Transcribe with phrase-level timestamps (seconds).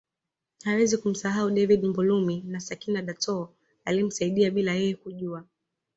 [0.65, 3.49] Hawezi kumsahau David Mbulumi na Sakina Datoo
[3.85, 5.45] aliyemsaidia bila yeye kujua